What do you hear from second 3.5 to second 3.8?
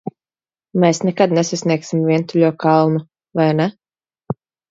ne?